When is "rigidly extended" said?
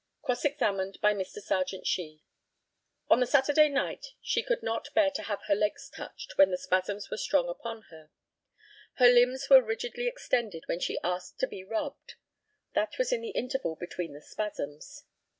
9.61-10.63